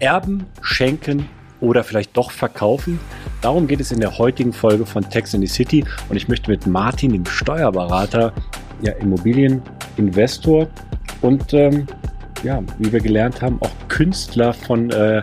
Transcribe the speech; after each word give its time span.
Erben, 0.00 0.46
schenken 0.62 1.28
oder 1.60 1.82
vielleicht 1.82 2.16
doch 2.16 2.30
verkaufen? 2.30 3.00
Darum 3.40 3.66
geht 3.66 3.80
es 3.80 3.92
in 3.92 4.00
der 4.00 4.18
heutigen 4.18 4.52
Folge 4.52 4.86
von 4.86 5.08
Tax 5.08 5.34
in 5.34 5.40
the 5.40 5.46
City 5.46 5.84
und 6.08 6.16
ich 6.16 6.28
möchte 6.28 6.50
mit 6.50 6.66
Martin, 6.66 7.12
dem 7.12 7.26
Steuerberater, 7.26 8.32
ja, 8.82 8.92
Immobilieninvestor 8.92 10.68
und 11.20 11.52
ähm, 11.52 11.86
ja, 12.44 12.62
wie 12.78 12.92
wir 12.92 13.00
gelernt 13.00 13.42
haben, 13.42 13.60
auch 13.60 13.70
Künstler 13.88 14.52
von 14.52 14.90
äh, 14.90 15.22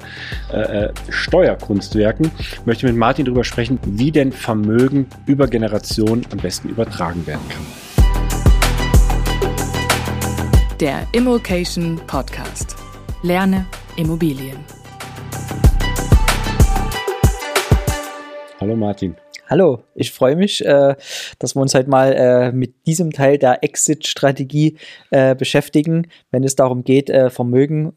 äh, 0.51 0.91
Steuerkunstwerken, 1.09 2.29
möchte 2.65 2.85
mit 2.87 2.97
Martin 2.97 3.25
darüber 3.25 3.45
sprechen, 3.45 3.79
wie 3.85 4.11
denn 4.11 4.33
Vermögen 4.33 5.07
über 5.25 5.47
Generationen 5.47 6.25
am 6.31 6.39
besten 6.39 6.67
übertragen 6.69 7.25
werden 7.25 7.47
kann. 7.49 7.65
Der 10.81 11.07
Immokation 11.13 12.01
Podcast. 12.05 12.75
Lerne 13.23 13.65
Immobilien. 13.97 14.57
Hallo 18.59 18.75
Martin. 18.75 19.15
Hallo, 19.47 19.83
ich 19.93 20.11
freue 20.11 20.35
mich, 20.35 20.65
äh, 20.65 20.95
dass 21.37 21.55
wir 21.55 21.61
uns 21.61 21.75
heute 21.75 21.87
mal 21.87 22.13
äh, 22.13 22.51
mit 22.51 22.87
diesem 22.87 23.11
Teil 23.11 23.37
der 23.37 23.63
Exit-Strategie 23.63 24.77
äh, 25.11 25.35
beschäftigen, 25.35 26.07
wenn 26.31 26.43
es 26.43 26.55
darum 26.55 26.83
geht, 26.83 27.11
Vermögen 27.29 27.93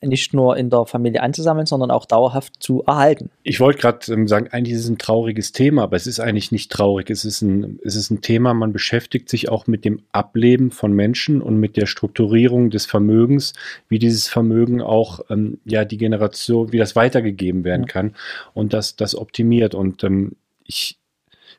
nicht 0.00 0.34
nur 0.34 0.56
in 0.56 0.70
der 0.70 0.86
Familie 0.86 1.22
anzusammeln, 1.22 1.66
sondern 1.66 1.90
auch 1.90 2.06
dauerhaft 2.06 2.54
zu 2.60 2.82
erhalten. 2.86 3.30
Ich 3.42 3.60
wollte 3.60 3.78
gerade 3.78 4.12
ähm, 4.12 4.26
sagen, 4.26 4.48
eigentlich 4.50 4.74
ist 4.74 4.84
es 4.84 4.88
ein 4.88 4.98
trauriges 4.98 5.52
Thema, 5.52 5.82
aber 5.82 5.96
es 5.96 6.06
ist 6.06 6.20
eigentlich 6.20 6.52
nicht 6.52 6.72
traurig. 6.72 7.10
Es 7.10 7.24
ist, 7.24 7.42
ein, 7.42 7.78
es 7.84 7.94
ist 7.94 8.10
ein 8.10 8.20
Thema, 8.20 8.54
man 8.54 8.72
beschäftigt 8.72 9.28
sich 9.28 9.48
auch 9.48 9.66
mit 9.66 9.84
dem 9.84 10.02
Ableben 10.12 10.70
von 10.70 10.92
Menschen 10.92 11.42
und 11.42 11.58
mit 11.58 11.76
der 11.76 11.86
Strukturierung 11.86 12.70
des 12.70 12.86
Vermögens, 12.86 13.52
wie 13.88 13.98
dieses 13.98 14.28
Vermögen 14.28 14.80
auch 14.80 15.20
ähm, 15.30 15.58
ja 15.64 15.84
die 15.84 15.98
Generation, 15.98 16.72
wie 16.72 16.78
das 16.78 16.96
weitergegeben 16.96 17.64
werden 17.64 17.82
ja. 17.82 17.88
kann 17.88 18.14
und 18.54 18.72
das, 18.72 18.96
das 18.96 19.14
optimiert. 19.14 19.74
Und 19.74 20.04
ähm, 20.04 20.36
ich, 20.68 20.98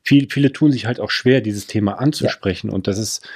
viel, 0.04 0.30
viele 0.30 0.54
tun 0.54 0.72
sich 0.72 0.86
halt 0.86 1.02
auch 1.02 1.12
schwer, 1.12 1.42
dieses 1.42 1.68
Thema 1.68 2.00
anzusprechen. 2.00 2.70
Ja. 2.70 2.74
Und 2.76 2.88
das 2.88 2.98
ist 2.98 3.28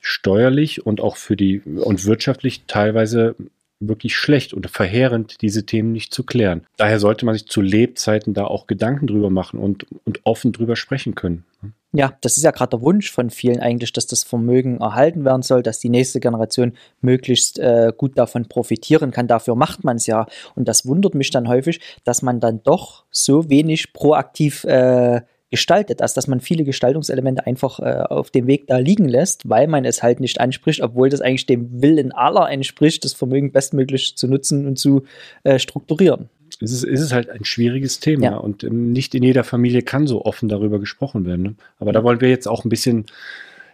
steuerlich 0.00 0.84
und 0.84 1.00
auch 1.00 1.16
für 1.16 1.36
die 1.36 1.60
und 1.60 2.04
wirtschaftlich 2.04 2.64
teilweise 2.66 3.34
wirklich 3.80 4.16
schlecht 4.16 4.54
und 4.54 4.68
verheerend, 4.70 5.40
diese 5.40 5.64
Themen 5.64 5.92
nicht 5.92 6.12
zu 6.12 6.24
klären. 6.24 6.66
Daher 6.76 6.98
sollte 6.98 7.24
man 7.24 7.34
sich 7.34 7.46
zu 7.46 7.60
Lebzeiten 7.60 8.34
da 8.34 8.44
auch 8.44 8.66
Gedanken 8.66 9.06
drüber 9.06 9.30
machen 9.30 9.60
und, 9.60 9.86
und 10.04 10.20
offen 10.24 10.52
drüber 10.52 10.76
sprechen 10.76 11.14
können. 11.14 11.44
Ja, 11.92 12.12
das 12.20 12.36
ist 12.36 12.42
ja 12.42 12.50
gerade 12.50 12.76
der 12.76 12.82
Wunsch 12.82 13.10
von 13.10 13.30
vielen 13.30 13.60
eigentlich, 13.60 13.94
dass 13.94 14.06
das 14.06 14.22
Vermögen 14.22 14.78
erhalten 14.78 15.24
werden 15.24 15.40
soll, 15.40 15.62
dass 15.62 15.78
die 15.78 15.88
nächste 15.88 16.20
Generation 16.20 16.74
möglichst 17.00 17.58
äh, 17.58 17.92
gut 17.96 18.18
davon 18.18 18.46
profitieren 18.46 19.10
kann. 19.10 19.26
Dafür 19.26 19.54
macht 19.54 19.84
man 19.84 19.96
es 19.96 20.06
ja. 20.06 20.26
Und 20.54 20.68
das 20.68 20.84
wundert 20.84 21.14
mich 21.14 21.30
dann 21.30 21.48
häufig, 21.48 21.80
dass 22.04 22.20
man 22.20 22.40
dann 22.40 22.62
doch 22.62 23.04
so 23.10 23.48
wenig 23.48 23.94
proaktiv 23.94 24.64
äh, 24.64 25.22
gestaltet, 25.50 26.02
als 26.02 26.14
dass 26.14 26.26
man 26.26 26.40
viele 26.40 26.64
Gestaltungselemente 26.64 27.46
einfach 27.46 27.80
äh, 27.80 28.02
auf 28.08 28.30
dem 28.30 28.46
Weg 28.46 28.66
da 28.66 28.78
liegen 28.78 29.08
lässt, 29.08 29.48
weil 29.48 29.66
man 29.66 29.84
es 29.84 30.02
halt 30.02 30.20
nicht 30.20 30.40
anspricht, 30.40 30.82
obwohl 30.82 31.08
das 31.08 31.20
eigentlich 31.20 31.46
dem 31.46 31.82
Willen 31.82 32.12
aller 32.12 32.50
entspricht, 32.50 33.04
das 33.04 33.14
Vermögen 33.14 33.52
bestmöglich 33.52 34.16
zu 34.16 34.28
nutzen 34.28 34.66
und 34.66 34.78
zu 34.78 35.04
äh, 35.44 35.58
strukturieren. 35.58 36.28
Es 36.60 36.72
ist, 36.72 36.84
es 36.84 37.00
ist 37.00 37.12
halt 37.12 37.30
ein 37.30 37.44
schwieriges 37.44 38.00
Thema 38.00 38.24
ja. 38.24 38.36
und 38.36 38.64
ähm, 38.64 38.92
nicht 38.92 39.14
in 39.14 39.22
jeder 39.22 39.44
Familie 39.44 39.82
kann 39.82 40.06
so 40.06 40.24
offen 40.24 40.48
darüber 40.48 40.78
gesprochen 40.80 41.24
werden. 41.24 41.42
Ne? 41.42 41.54
Aber 41.78 41.92
da 41.92 42.02
wollen 42.02 42.20
wir 42.20 42.28
jetzt 42.28 42.48
auch 42.48 42.64
ein 42.64 42.68
bisschen 42.68 43.06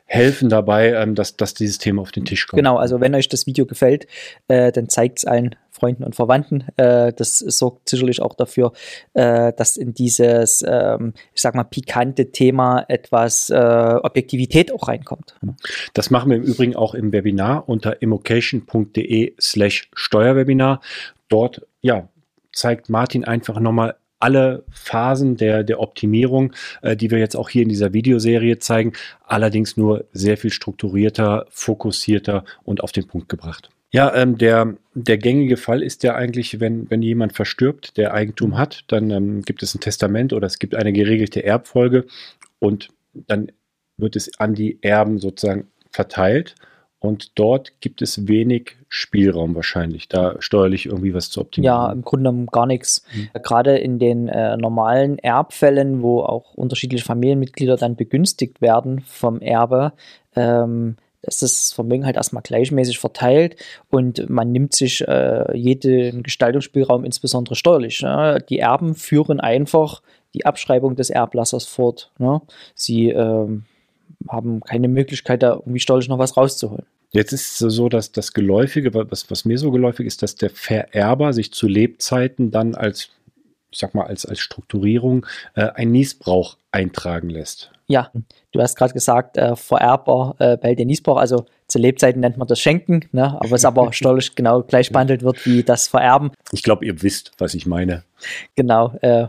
helfen 0.06 0.48
dabei, 0.48 0.92
ähm, 0.92 1.14
dass, 1.14 1.36
dass 1.36 1.55
dieses 1.55 1.78
Thema 1.78 2.02
auf 2.02 2.12
den 2.12 2.24
Tisch 2.24 2.47
kommt. 2.47 2.58
Genau, 2.58 2.77
also 2.77 3.00
wenn 3.00 3.14
euch 3.14 3.28
das 3.28 3.47
Video 3.47 3.66
gefällt, 3.66 4.06
äh, 4.48 4.70
dann 4.70 4.88
zeigt 4.88 5.19
es 5.19 5.24
allen 5.24 5.56
Freunden 5.70 6.05
und 6.05 6.14
Verwandten. 6.14 6.64
Äh, 6.77 7.12
das 7.12 7.38
sorgt 7.38 7.88
sicherlich 7.88 8.22
auch 8.22 8.34
dafür, 8.34 8.72
äh, 9.14 9.52
dass 9.55 9.77
in 9.77 9.92
dieses, 9.94 10.64
ähm, 10.66 11.14
ich 11.34 11.42
sag 11.42 11.55
mal, 11.55 11.64
pikante 11.64 12.30
Thema 12.30 12.84
etwas 12.88 13.50
äh, 13.50 13.56
Objektivität 13.56 14.72
auch 14.72 14.88
reinkommt. 14.88 15.37
Das 15.94 16.10
machen 16.10 16.31
wir 16.31 16.36
im 16.36 16.44
Übrigen 16.44 16.76
auch 16.76 16.94
im 16.94 17.12
Webinar 17.12 17.69
unter 17.69 18.00
immocation.de 18.03 19.34
slash 19.41 19.91
Steuerwebinar. 19.94 20.81
Dort, 21.28 21.66
ja, 21.81 22.09
zeigt 22.53 22.88
Martin 22.88 23.25
einfach 23.25 23.59
nochmal 23.59 23.97
alle 24.24 24.64
Phasen 24.70 25.36
der, 25.36 25.64
der 25.64 25.80
Optimierung, 25.80 26.54
äh, 26.80 26.96
die 26.96 27.10
wir 27.10 27.18
jetzt 27.18 27.36
auch 27.36 27.50
hier 27.50 27.62
in 27.62 27.68
dieser 27.68 27.92
Videoserie 27.92 28.58
zeigen, 28.58 28.94
allerdings 29.26 29.76
nur 29.76 30.06
sehr 30.12 30.38
viel 30.38 30.50
strukturierter, 30.50 31.44
fokussierter 31.50 32.44
und 32.64 32.82
auf 32.82 32.90
den 32.90 33.06
Punkt 33.06 33.28
gebracht. 33.28 33.68
Ja, 33.92 34.14
ähm, 34.14 34.38
der, 34.38 34.76
der 34.94 35.18
gängige 35.18 35.58
Fall 35.58 35.82
ist 35.82 36.02
ja 36.04 36.14
eigentlich, 36.14 36.58
wenn, 36.58 36.90
wenn 36.90 37.02
jemand 37.02 37.34
verstirbt, 37.34 37.98
der 37.98 38.14
Eigentum 38.14 38.56
hat, 38.56 38.84
dann 38.88 39.10
ähm, 39.10 39.42
gibt 39.42 39.62
es 39.62 39.74
ein 39.74 39.80
Testament 39.80 40.32
oder 40.32 40.46
es 40.46 40.58
gibt 40.58 40.74
eine 40.74 40.94
geregelte 40.94 41.44
Erbfolge 41.44 42.06
und 42.60 42.88
dann 43.12 43.52
wird 43.98 44.16
es 44.16 44.41
an 44.41 44.54
die 44.54 44.78
Erben 44.80 45.18
sozusagen 45.18 45.68
verteilt. 45.91 46.54
Und 47.04 47.38
dort 47.38 47.82
gibt 47.82 48.00
es 48.00 48.28
wenig 48.28 48.76
Spielraum 48.88 49.54
wahrscheinlich, 49.54 50.09
da 50.09 50.37
steuerlich 50.38 50.87
irgendwie 50.87 51.12
was 51.12 51.28
zu 51.28 51.42
optimieren. 51.42 51.75
Ja, 51.75 51.92
im 51.92 52.00
Grunde 52.00 52.31
genommen 52.31 52.47
gar 52.47 52.65
nichts. 52.65 53.04
Mhm. 53.15 53.28
Gerade 53.42 53.76
in 53.76 53.98
den 53.98 54.28
äh, 54.28 54.56
normalen 54.56 55.19
Erbfällen, 55.19 56.00
wo 56.00 56.20
auch 56.22 56.54
unterschiedliche 56.54 57.04
Familienmitglieder 57.04 57.76
dann 57.76 57.97
begünstigt 57.97 58.62
werden 58.62 59.03
vom 59.03 59.42
Erbe, 59.42 59.92
ähm, 60.34 60.97
ist 61.20 61.42
das 61.42 61.72
Vermögen 61.72 62.06
halt 62.06 62.16
erstmal 62.16 62.42
gleichmäßig 62.42 62.98
verteilt 62.98 63.56
und 63.91 64.31
man 64.31 64.50
nimmt 64.50 64.75
sich 64.75 65.06
äh, 65.06 65.54
jeden 65.54 66.22
Gestaltungsspielraum, 66.22 67.04
insbesondere 67.04 67.54
steuerlich. 67.54 68.00
Ne? 68.00 68.42
Die 68.48 68.60
Erben 68.60 68.94
führen 68.94 69.41
einfach 69.41 70.00
die 70.32 70.47
Abschreibung 70.47 70.97
des 70.97 71.10
Erblassers 71.10 71.66
fort. 71.66 72.12
Ne? 72.16 72.41
Sie 72.75 73.10
ähm, 73.10 73.65
haben 74.26 74.60
keine 74.60 74.88
Möglichkeit, 74.88 75.42
da 75.42 75.53
irgendwie 75.53 75.81
steuerlich 75.81 76.09
noch 76.09 76.19
was 76.19 76.38
rauszuholen. 76.38 76.86
Jetzt 77.14 77.32
ist 77.32 77.60
es 77.62 77.75
so, 77.75 77.88
dass 77.88 78.10
das 78.10 78.32
Geläufige, 78.32 78.92
was, 78.92 79.30
was 79.30 79.44
mir 79.44 79.56
so 79.56 79.70
geläufig 79.70 80.04
ist, 80.04 80.22
dass 80.25 80.34
der 80.34 80.50
Vererber 80.50 81.32
sich 81.32 81.52
zu 81.52 81.69
Lebzeiten 81.69 82.50
dann 82.50 82.75
als, 82.75 83.10
ich 83.70 83.78
sag 83.78 83.94
mal, 83.94 84.06
als, 84.06 84.26
als 84.26 84.41
Strukturierung 84.41 85.24
äh, 85.54 85.69
ein 85.74 85.92
Niesbrauch 85.92 86.56
eintragen 86.72 87.30
lässt. 87.30 87.70
Ja, 87.86 88.10
du 88.50 88.60
hast 88.60 88.76
gerade 88.76 88.94
gesagt, 88.94 89.36
äh, 89.36 89.54
Vererber 89.54 90.34
äh, 90.41 90.56
behält 90.56 90.80
den 90.80 90.88
Niesbrauch, 90.88 91.19
also 91.19 91.47
zu 91.74 91.80
Lebzeiten 91.80 92.20
nennt 92.20 92.36
man 92.36 92.46
das 92.46 92.60
Schenken, 92.60 93.00
ne? 93.10 93.36
aber 93.40 93.56
es 93.56 93.64
aber 93.64 93.92
steuerlich 93.92 94.32
genau 94.36 94.62
gleich 94.62 94.92
behandelt 94.92 95.24
wird 95.24 95.44
wie 95.44 95.64
das 95.64 95.88
Vererben. 95.88 96.30
Ich 96.52 96.62
glaube, 96.62 96.84
ihr 96.84 97.02
wisst, 97.02 97.32
was 97.38 97.52
ich 97.54 97.66
meine. 97.66 98.04
Genau, 98.54 98.94
äh, 99.02 99.26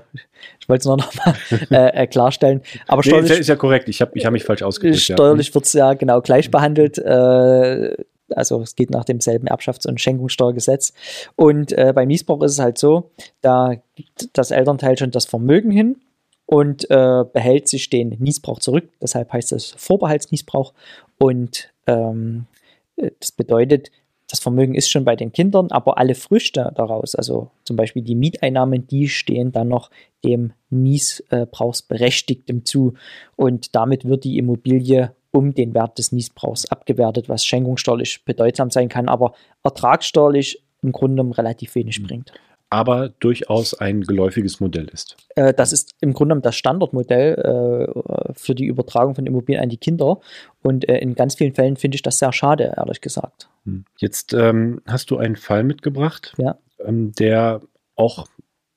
ich 0.59 0.69
wollte 0.69 0.81
es 0.81 0.85
nur 0.85 0.97
noch 0.97 1.11
mal 1.15 1.35
äh, 1.71 2.03
äh, 2.03 2.07
klarstellen. 2.07 2.61
Aber 2.85 3.01
nee, 3.03 3.09
steuerlich, 3.09 3.39
ist 3.39 3.47
ja 3.47 3.55
korrekt, 3.55 3.89
ich 3.89 3.99
habe 3.99 4.11
ich 4.13 4.27
hab 4.27 4.31
mich 4.31 4.43
falsch 4.43 4.61
ausgedrückt. 4.61 5.01
Steuerlich 5.01 5.47
ja. 5.47 5.55
wird 5.55 5.65
es 5.65 5.73
ja 5.73 5.95
genau 5.95 6.21
gleich 6.21 6.51
behandelt. 6.51 6.99
Äh, 6.99 7.95
also 8.35 8.61
es 8.61 8.75
geht 8.75 8.91
nach 8.91 9.05
demselben 9.05 9.47
Erbschafts- 9.47 9.87
und 9.87 9.99
Schenkungssteuergesetz. 9.99 10.93
Und 11.35 11.71
äh, 11.71 11.93
beim 11.95 12.07
Niesbrauch 12.07 12.43
ist 12.43 12.51
es 12.51 12.59
halt 12.59 12.77
so, 12.77 13.09
da 13.41 13.73
gibt 13.95 14.29
das 14.33 14.51
Elternteil 14.51 14.99
schon 14.99 15.09
das 15.09 15.25
Vermögen 15.25 15.71
hin 15.71 15.95
und 16.45 16.89
äh, 16.91 17.23
behält 17.31 17.67
sich 17.67 17.89
den 17.89 18.09
Niesbrauch 18.19 18.59
zurück. 18.59 18.89
Deshalb 19.01 19.33
heißt 19.33 19.51
es 19.51 19.73
Vorbehaltsniesbrauch. 19.77 20.73
Und 21.17 21.73
ähm, 21.87 22.45
äh, 22.97 23.11
das 23.19 23.31
bedeutet, 23.31 23.91
das 24.27 24.39
Vermögen 24.39 24.73
ist 24.73 24.89
schon 24.89 25.05
bei 25.05 25.15
den 25.15 25.31
Kindern, 25.31 25.69
aber 25.69 25.99
alle 25.99 26.15
Früchte 26.15 26.71
daraus, 26.75 27.13
also 27.13 27.51
zum 27.63 27.75
Beispiel 27.75 28.01
die 28.01 28.15
Mieteinnahmen, 28.15 28.87
die 28.87 29.07
stehen 29.07 29.51
dann 29.51 29.67
noch 29.67 29.91
dem 30.23 30.53
Niesbrauchsberechtigten 30.71 32.65
zu. 32.65 32.95
Und 33.35 33.75
damit 33.75 34.05
wird 34.05 34.23
die 34.23 34.37
Immobilie 34.39 35.13
um 35.31 35.53
den 35.53 35.75
Wert 35.75 35.99
des 35.99 36.11
Niesbrauchs 36.11 36.65
abgewertet, 36.65 37.29
was 37.29 37.45
schenkungssteuerlich 37.45 38.25
bedeutsam 38.25 38.71
sein 38.71 38.89
kann, 38.89 39.09
aber 39.09 39.35
ertragssteuerlich 39.63 40.63
im 40.81 40.91
Grunde 40.91 41.23
relativ 41.37 41.75
wenig 41.75 41.99
mhm. 41.99 42.07
bringt 42.07 42.31
aber 42.75 43.07
durchaus 43.07 43.73
ein 43.73 44.01
geläufiges 44.01 44.59
Modell 44.59 44.89
ist. 44.89 45.15
Äh, 45.35 45.53
das 45.53 45.71
ist 45.71 45.95
im 46.01 46.11
Grunde 46.11 46.37
das 46.41 46.57
Standardmodell 46.57 47.35
äh, 47.35 48.33
für 48.33 48.53
die 48.53 48.65
Übertragung 48.65 49.15
von 49.15 49.25
Immobilien 49.25 49.63
an 49.63 49.69
die 49.69 49.77
Kinder. 49.77 50.19
Und 50.61 50.89
äh, 50.89 50.97
in 50.97 51.15
ganz 51.15 51.35
vielen 51.35 51.55
Fällen 51.55 51.77
finde 51.77 51.95
ich 51.95 52.01
das 52.01 52.19
sehr 52.19 52.33
schade, 52.33 52.73
ehrlich 52.75 52.99
gesagt. 52.99 53.47
Hm. 53.63 53.85
Jetzt 53.97 54.33
ähm, 54.33 54.81
hast 54.85 55.09
du 55.09 55.17
einen 55.17 55.37
Fall 55.37 55.63
mitgebracht, 55.63 56.33
ja. 56.37 56.57
ähm, 56.85 57.13
der 57.13 57.61
auch 57.95 58.27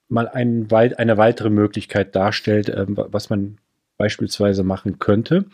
mal 0.08 0.28
ein, 0.28 0.68
eine 0.70 1.18
weitere 1.18 1.50
Möglichkeit 1.50 2.14
darstellt, 2.14 2.68
ähm, 2.68 2.96
was 2.96 3.30
man 3.30 3.58
beispielsweise 3.96 4.62
machen 4.62 5.00
könnte. 5.00 5.46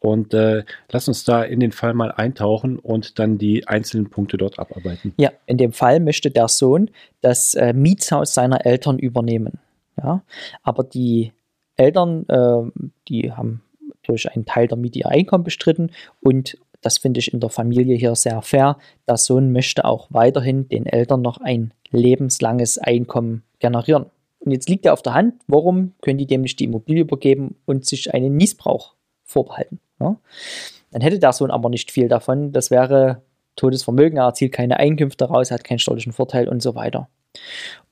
Und 0.00 0.32
äh, 0.32 0.64
lass 0.90 1.08
uns 1.08 1.24
da 1.24 1.42
in 1.42 1.60
den 1.60 1.72
Fall 1.72 1.92
mal 1.92 2.10
eintauchen 2.10 2.78
und 2.78 3.18
dann 3.18 3.36
die 3.36 3.68
einzelnen 3.68 4.08
Punkte 4.08 4.38
dort 4.38 4.58
abarbeiten. 4.58 5.12
Ja, 5.18 5.30
in 5.46 5.58
dem 5.58 5.72
Fall 5.72 6.00
möchte 6.00 6.30
der 6.30 6.48
Sohn 6.48 6.90
das 7.20 7.54
äh, 7.54 7.74
Mietshaus 7.74 8.32
seiner 8.32 8.64
Eltern 8.64 8.98
übernehmen. 8.98 9.58
Ja, 10.02 10.22
aber 10.62 10.84
die 10.84 11.32
Eltern, 11.76 12.26
äh, 12.28 12.80
die 13.08 13.32
haben 13.32 13.62
durch 14.02 14.30
einen 14.30 14.46
Teil 14.46 14.68
der 14.68 14.78
Miete 14.78 15.00
ihr 15.00 15.08
Einkommen 15.08 15.44
bestritten 15.44 15.90
und 16.20 16.56
das 16.80 16.96
finde 16.96 17.20
ich 17.20 17.32
in 17.32 17.40
der 17.40 17.50
Familie 17.50 17.96
hier 17.96 18.14
sehr 18.14 18.40
fair. 18.40 18.78
Der 19.06 19.18
Sohn 19.18 19.52
möchte 19.52 19.84
auch 19.84 20.08
weiterhin 20.10 20.68
den 20.68 20.86
Eltern 20.86 21.20
noch 21.20 21.38
ein 21.38 21.74
lebenslanges 21.90 22.78
Einkommen 22.78 23.42
generieren. 23.58 24.06
Und 24.38 24.52
jetzt 24.52 24.70
liegt 24.70 24.86
ja 24.86 24.94
auf 24.94 25.02
der 25.02 25.12
Hand, 25.12 25.34
warum 25.46 25.92
können 26.00 26.16
die 26.16 26.26
dem 26.26 26.40
nicht 26.40 26.58
die 26.58 26.64
Immobilie 26.64 27.02
übergeben 27.02 27.56
und 27.66 27.84
sich 27.84 28.14
einen 28.14 28.36
Niesbrauch 28.36 28.94
vorbehalten? 29.24 29.78
Ja? 30.00 30.16
Dann 30.90 31.02
hätte 31.02 31.18
der 31.18 31.32
Sohn 31.32 31.50
aber 31.50 31.68
nicht 31.68 31.90
viel 31.90 32.08
davon. 32.08 32.52
Das 32.52 32.70
wäre 32.70 33.22
Todesvermögen, 33.56 34.18
er 34.18 34.24
erzielt 34.24 34.52
keine 34.52 34.78
Einkünfte 34.78 35.26
daraus, 35.26 35.50
hat 35.50 35.64
keinen 35.64 35.78
steuerlichen 35.78 36.12
Vorteil 36.12 36.48
und 36.48 36.62
so 36.62 36.74
weiter. 36.74 37.08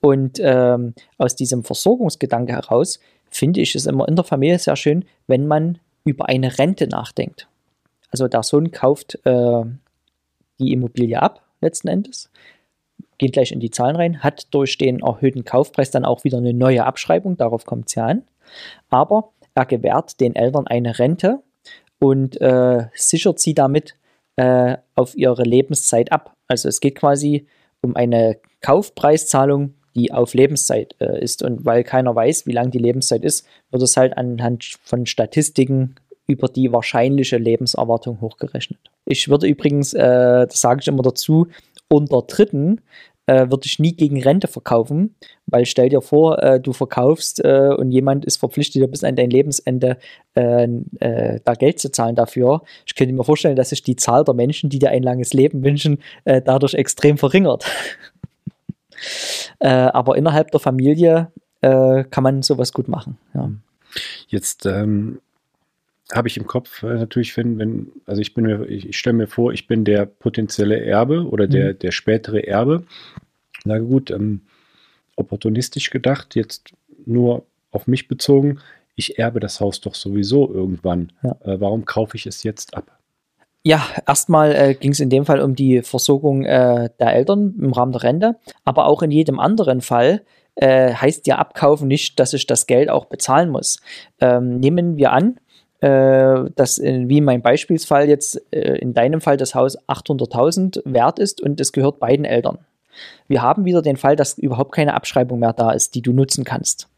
Und 0.00 0.38
ähm, 0.40 0.94
aus 1.16 1.37
diesem 1.37 1.64
Versorgungsgedanke 1.64 2.52
heraus 2.52 2.99
finde 3.31 3.60
ich 3.60 3.75
es 3.75 3.87
immer 3.87 4.08
in 4.08 4.16
der 4.16 4.25
Familie 4.25 4.58
sehr 4.58 4.76
schön, 4.76 5.05
wenn 5.26 5.46
man 5.46 5.78
über 6.05 6.28
eine 6.28 6.58
Rente 6.58 6.88
nachdenkt. 6.88 7.49
Also 8.11 8.26
der 8.28 8.43
Sohn 8.43 8.70
kauft 8.70 9.19
äh, 9.25 9.62
die 10.58 10.72
Immobilie 10.72 11.20
ab, 11.20 11.43
letzten 11.61 11.88
Endes, 11.88 12.31
geht 13.19 13.32
gleich 13.32 13.52
in 13.52 13.61
die 13.61 13.70
Zahlen 13.70 13.96
rein, 13.96 14.22
hat 14.22 14.46
durch 14.52 14.78
den 14.78 15.00
erhöhten 15.00 15.44
Kaufpreis 15.44 15.90
dann 15.90 16.04
auch 16.04 16.25
wieder 16.25 16.38
eine 16.38 16.54
neue 16.54 16.84
Abschreibung, 16.84 17.37
darauf 17.37 17.66
kommt 17.66 17.88
es 17.88 17.94
ja 17.96 18.06
an. 18.06 18.22
Aber 18.88 19.32
er 19.54 19.66
gewährt 19.66 20.20
den 20.20 20.34
Eltern 20.34 20.66
eine 20.66 20.99
Rente 20.99 21.40
und 21.99 22.41
äh, 22.41 22.87
sichert 22.95 23.39
sie 23.39 23.55
damit 23.55 23.95
äh, 24.37 24.77
auf 24.95 25.17
ihre 25.17 25.43
Lebenszeit 25.43 26.12
ab. 26.12 26.35
Also 26.47 26.69
es 26.69 26.81
geht 26.81 26.95
quasi 26.95 27.47
um 27.81 27.97
eine 27.97 28.39
Kaufpreiszahlung, 28.61 29.75
die 29.95 30.12
auf 30.12 30.35
Lebenszeit 30.35 30.95
äh, 31.00 31.23
ist. 31.23 31.43
Und 31.43 31.65
weil 31.65 31.85
keiner 31.85 32.15
weiß, 32.15 32.47
wie 32.47 32.53
lang 32.53 32.71
die 32.71 32.79
Lebenszeit 32.79 33.25
ist, 33.25 33.47
wird 33.71 33.83
es 33.83 33.97
halt 33.97 34.17
anhand 34.17 34.79
von 34.83 35.06
Statistiken 35.06 35.97
über 36.27 36.49
die 36.49 36.73
wahrscheinliche 36.73 37.39
Lebenserwartung 37.39 38.21
hochgerechnet. 38.21 38.79
Ich 39.06 39.29
würde 39.29 39.47
übrigens, 39.47 39.95
äh, 39.95 40.47
das 40.47 40.61
sage 40.61 40.81
ich 40.83 40.89
immer 40.89 41.03
dazu, 41.03 41.49
unter 41.89 42.23
Dritten 42.23 42.83
äh, 43.28 43.50
würde 43.50 43.66
ich 43.66 43.78
nie 43.78 43.94
gegen 43.94 44.22
Rente 44.22 44.48
verkaufen, 44.48 45.14
weil 45.46 45.66
stell 45.66 45.90
dir 45.90 46.00
vor, 46.00 46.42
äh, 46.42 46.58
du 46.58 46.72
verkaufst 46.72 47.44
äh, 47.44 47.75
und 47.76 47.90
jemand 47.90 48.25
ist 48.25 48.38
verpflichtet, 48.38 48.90
bis 48.90 49.04
an 49.04 49.16
dein 49.16 49.28
Lebensende 49.28 49.98
äh, 50.34 50.64
äh, 51.00 51.38
da 51.44 51.52
Geld 51.52 51.78
zu 51.78 51.92
zahlen 51.92 52.16
dafür. 52.16 52.62
Ich 52.86 52.94
könnte 52.94 53.12
mir 53.12 53.25
vorstellen, 53.25 53.54
dass 53.56 53.69
sich 53.69 53.82
die 53.82 53.96
Zahl 53.96 54.25
der 54.25 54.34
Menschen, 54.34 54.70
die 54.70 54.78
dir 54.78 54.90
ein 54.90 55.02
langes 55.02 55.34
Leben 55.34 55.62
wünschen, 55.62 55.98
äh, 56.25 56.40
dadurch 56.40 56.72
extrem 56.75 57.19
verringert. 57.19 57.66
aber 59.60 60.16
innerhalb 60.16 60.50
der 60.50 60.58
Familie 60.58 61.30
kann 61.60 62.22
man 62.22 62.42
sowas 62.42 62.72
gut 62.72 62.88
machen. 62.88 63.16
Ja. 63.34 63.50
Jetzt 64.28 64.66
ähm, 64.66 65.20
habe 66.12 66.28
ich 66.28 66.37
im 66.37 66.46
Kopf 66.46 66.82
äh, 66.82 66.94
natürlich, 66.94 67.37
wenn, 67.37 67.58
wenn, 67.58 67.93
also 68.06 68.20
ich 68.20 68.34
bin 68.34 68.44
mir, 68.44 68.66
ich, 68.66 68.88
ich 68.88 68.99
stelle 68.99 69.16
mir 69.16 69.26
vor, 69.26 69.52
ich 69.52 69.66
bin 69.66 69.84
der 69.84 70.06
potenzielle 70.06 70.81
Erbe 70.81 71.26
oder 71.28 71.46
der, 71.46 71.75
mhm. 71.75 71.78
der 71.81 71.90
spätere 71.90 72.46
Erbe. 72.46 72.84
Na 73.64 73.78
gut, 73.78 74.10
ähm, 74.10 74.43
opportunistisch 75.16 75.90
gedacht, 75.90 76.34
jetzt 76.34 76.72
nur 77.05 77.44
auf 77.70 77.87
mich 77.87 78.08
bezogen, 78.08 78.60
ich 78.94 79.19
erbe 79.19 79.40
das 79.40 79.60
Haus 79.60 79.81
doch 79.81 79.94
sowieso 79.94 80.52
irgendwann. 80.52 81.12
Ja. 81.22 81.37
Äh, 81.44 81.60
warum 81.60 81.84
kaufe 81.84 82.16
ich 82.16 82.26
es 82.26 82.43
jetzt 82.43 82.75
ab? 82.75 82.99
Ja, 83.64 83.87
erstmal 84.06 84.54
äh, 84.54 84.75
ging 84.75 84.93
es 84.93 85.00
in 85.00 85.11
dem 85.11 85.26
Fall 85.26 85.40
um 85.40 85.54
die 85.54 85.82
Versorgung 85.82 86.44
äh, 86.44 86.90
der 86.99 87.12
Eltern 87.12 87.54
im 87.61 87.72
Rahmen 87.72 87.93
der 87.93 88.02
Rente, 88.02 88.37
aber 88.64 88.87
auch 88.87 89.02
in 89.02 89.11
jedem 89.11 89.38
anderen 89.38 89.81
Fall 89.81 90.22
äh, 90.54 90.94
heißt 90.94 91.26
ja 91.26 91.37
abkaufen 91.37 91.87
nicht, 91.87 92.19
dass 92.19 92.32
ich 92.32 92.46
das 92.46 92.66
Geld 92.66 92.88
auch 92.88 93.06
bezahlen 93.06 93.50
muss. 93.50 93.81
Ähm, 94.20 94.58
nehmen 94.58 94.96
wir 94.96 95.12
an, 95.12 95.38
dass 95.80 96.78
in, 96.78 97.08
wie 97.08 97.19
in 97.19 97.25
meinem 97.25 97.42
Beispielsfall 97.42 98.08
jetzt 98.08 98.42
äh, 98.52 98.78
in 98.78 98.94
deinem 98.94 99.20
Fall 99.20 99.36
das 99.36 99.54
Haus 99.54 99.78
800.000 99.88 100.82
wert 100.84 101.19
ist 101.19 101.40
und 101.40 101.60
es 101.60 101.72
gehört 101.72 102.00
beiden 102.00 102.25
Eltern. 102.25 102.58
Wir 103.28 103.42
haben 103.42 103.64
wieder 103.64 103.82
den 103.82 103.96
Fall, 103.96 104.16
dass 104.16 104.38
überhaupt 104.38 104.72
keine 104.72 104.94
Abschreibung 104.94 105.38
mehr 105.38 105.52
da 105.52 105.70
ist, 105.70 105.94
die 105.94 106.02
du 106.02 106.12
nutzen 106.12 106.44
kannst. 106.44 106.88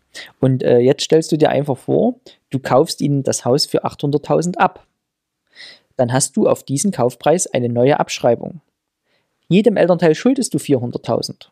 Und 0.41 0.63
äh, 0.63 0.79
jetzt 0.79 1.05
stellst 1.05 1.31
du 1.31 1.37
dir 1.37 1.51
einfach 1.51 1.77
vor, 1.77 2.15
du 2.51 2.59
kaufst 2.59 3.01
ihnen 3.01 3.23
das 3.23 3.45
Haus 3.45 3.67
für 3.67 3.85
800.000 3.85 4.57
ab. 4.57 4.87
Dann 5.97 6.13
hast 6.13 6.37
du 6.37 6.49
auf 6.49 6.63
diesen 6.63 6.91
Kaufpreis 6.91 7.47
eine 7.47 7.69
neue 7.69 8.01
Abschreibung. 8.01 8.61
Jedem 9.49 9.77
Elternteil 9.77 10.15
schuldest 10.15 10.55
du 10.55 10.59
400.000. 10.59 11.49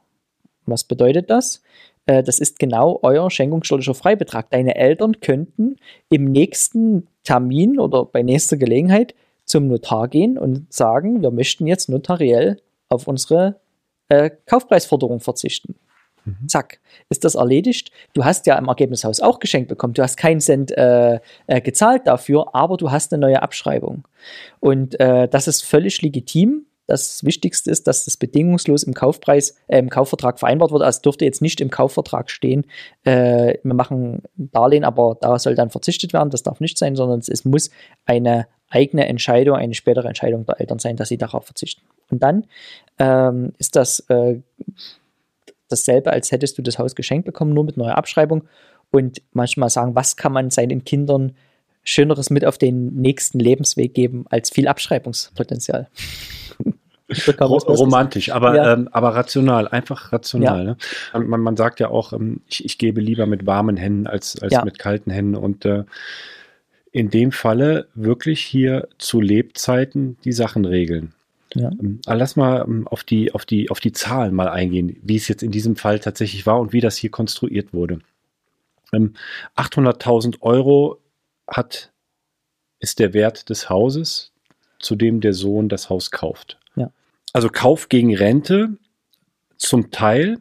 Was 0.67 0.85
bedeutet 0.85 1.31
das? 1.31 1.63
Äh, 2.09 2.23
das 2.25 2.41
ist 2.41 2.59
genau 2.59 2.99
euer 3.03 3.31
schenkungssteuerlicher 3.31 3.95
Freibetrag. 3.95 4.51
Deine 4.51 4.75
Eltern 4.75 5.21
könnten 5.21 5.77
im 6.09 6.25
nächsten 6.25 7.07
Termin 7.23 7.79
oder 7.79 8.07
bei 8.07 8.23
nächster 8.23 8.57
Gelegenheit 8.57 9.15
zum 9.45 9.69
Notar 9.69 10.09
gehen 10.09 10.37
und 10.37 10.73
sagen, 10.73 11.23
wir 11.23 11.31
möchten 11.31 11.67
jetzt 11.67 11.89
notariell 11.89 12.61
auf 12.89 13.07
unsere 13.07 13.61
äh, 14.09 14.31
Kaufpreisforderung 14.47 15.21
verzichten. 15.21 15.75
Mhm. 16.25 16.49
Zack, 16.49 16.81
ist 17.11 17.25
das 17.25 17.35
erledigt. 17.35 17.91
Du 18.15 18.25
hast 18.25 18.47
ja 18.47 18.57
im 18.57 18.69
Ergebnishaus 18.69 19.21
auch 19.21 19.39
geschenkt 19.39 19.69
bekommen. 19.69 19.95
Du 19.95 20.03
hast 20.03 20.17
keinen 20.17 20.41
Cent 20.41 20.71
äh, 20.73 21.21
äh, 21.47 21.61
gezahlt 21.61 22.07
dafür, 22.07 22.55
aber 22.55 22.79
du 22.79 22.91
hast 22.91 23.13
eine 23.13 23.21
neue 23.21 23.43
Abschreibung. 23.43 24.09
Und 24.61 24.99
äh, 24.99 25.29
das 25.29 25.47
ist 25.47 25.63
völlig 25.63 26.01
legitim. 26.01 26.65
Das 26.89 27.23
Wichtigste 27.23 27.71
ist, 27.71 27.87
dass 27.87 28.07
das 28.07 28.17
bedingungslos 28.17 28.83
im 28.83 28.95
Kaufpreis, 28.95 29.55
äh, 29.67 29.79
im 29.79 29.91
Kaufvertrag 29.91 30.39
vereinbart 30.39 30.73
wird. 30.73 30.83
Also 30.83 31.03
dürfte 31.03 31.27
jetzt 31.27 31.43
nicht 31.43 31.61
im 31.61 31.71
Kaufvertrag 31.71 32.31
stehen, 32.31 32.65
äh, 33.05 33.59
wir 33.63 33.75
machen 33.75 34.23
ein 34.39 34.51
Darlehen, 34.53 34.85
aber 34.85 35.17
da 35.21 35.39
soll 35.39 35.55
dann 35.55 35.69
verzichtet 35.69 36.15
werden. 36.15 36.31
Das 36.31 36.43
darf 36.43 36.61
nicht 36.61 36.79
sein, 36.79 36.97
sondern 36.97 37.21
es 37.21 37.45
muss 37.45 37.71
eine 38.07 38.49
eigene 38.71 39.07
Entscheidung, 39.07 39.57
eine 39.57 39.75
spätere 39.75 40.09
Entscheidung 40.09 40.47
der 40.47 40.61
Eltern 40.61 40.79
sein, 40.79 40.97
dass 40.97 41.11
sie 41.11 41.19
darauf 41.19 41.45
verzichten. 41.45 41.83
Und 42.11 42.23
dann 42.23 42.47
ähm, 42.99 43.53
ist 43.59 43.77
das 43.77 44.01
äh, 44.09 44.41
dasselbe, 45.69 46.11
als 46.11 46.33
hättest 46.33 46.57
du 46.57 46.63
das 46.63 46.79
Haus 46.79 46.95
geschenkt 46.95 47.27
bekommen, 47.27 47.53
nur 47.53 47.65
mit 47.65 47.77
neuer 47.77 47.97
Abschreibung. 47.97 48.45
Und 48.91 49.21
manchmal 49.33 49.69
sagen, 49.69 49.95
was 49.95 50.17
kann 50.17 50.33
man 50.33 50.49
seinen 50.49 50.85
Kindern 50.85 51.35
Schöneres 51.89 52.29
mit 52.29 52.45
auf 52.45 52.59
den 52.59 52.95
nächsten 52.97 53.39
Lebensweg 53.39 53.95
geben 53.95 54.27
als 54.29 54.51
viel 54.51 54.69
Abschreibungspotenzial. 54.69 55.89
Romantisch, 57.69 58.31
aber, 58.31 58.55
ja. 58.55 58.73
ähm, 58.75 58.89
aber 58.93 59.15
rational, 59.15 59.69
einfach 59.69 60.13
rational. 60.13 60.77
Ja. 61.13 61.19
Ne? 61.19 61.27
Man, 61.27 61.41
man, 61.41 61.57
sagt 61.57 61.81
ja 61.81 61.89
auch, 61.89 62.13
ähm, 62.13 62.41
ich, 62.49 62.65
ich, 62.65 62.79
gebe 62.79 63.01
lieber 63.01 63.27
mit 63.27 63.47
warmen 63.47 63.77
Händen 63.77 64.07
als, 64.07 64.41
als 64.41 64.53
ja. 64.53 64.65
mit 64.65 64.79
kalten 64.79 65.11
Händen. 65.11 65.35
Und 65.35 65.65
äh, 65.65 65.85
in 66.93 67.11
dem 67.11 67.33
Falle 67.33 67.89
wirklich 67.95 68.43
hier 68.43 68.89
zu 68.99 69.21
Lebzeiten 69.21 70.17
die 70.25 70.33
Sachen 70.33 70.65
regeln. 70.65 71.15
Ja. 71.55 71.71
Ähm, 71.71 72.01
lass 72.07 72.37
mal 72.37 72.65
ähm, 72.67 72.87
auf 72.89 73.05
die, 73.05 73.33
auf, 73.33 73.47
die, 73.47 73.71
auf 73.71 73.81
die 73.81 73.93
Zahlen 73.93 74.35
mal 74.35 74.49
eingehen, 74.49 74.97
wie 75.03 75.17
es 75.17 75.29
jetzt 75.29 75.43
in 75.43 75.51
diesem 75.51 75.77
Fall 75.77 75.99
tatsächlich 75.99 76.47
war 76.47 76.61
und 76.61 76.73
wie 76.73 76.81
das 76.81 76.97
hier 76.97 77.11
konstruiert 77.11 77.73
wurde. 77.73 78.01
800.000 78.93 80.27
ähm, 80.27 80.33
Euro 80.41 80.99
hat, 81.47 81.93
ist 82.81 82.99
der 82.99 83.13
Wert 83.13 83.51
des 83.51 83.69
Hauses, 83.69 84.33
zu 84.79 84.97
dem 84.97 85.21
der 85.21 85.35
Sohn 85.35 85.69
das 85.69 85.91
Haus 85.91 86.11
kauft. 86.11 86.59
Also 87.33 87.49
Kauf 87.51 87.89
gegen 87.89 88.15
Rente 88.15 88.77
zum 89.57 89.91
Teil, 89.91 90.39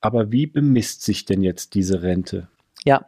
aber 0.00 0.30
wie 0.32 0.46
bemisst 0.46 1.02
sich 1.02 1.24
denn 1.24 1.42
jetzt 1.42 1.74
diese 1.74 2.02
Rente? 2.02 2.48
Ja, 2.84 3.06